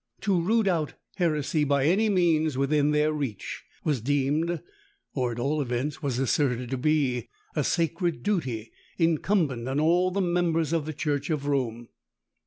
[0.21, 4.59] To root out heresy, by any means within their reach, was deemed,
[5.13, 10.19] or at all events was asserted to be a sacred duty incumbent on all the
[10.19, 11.89] members of the church of Rome.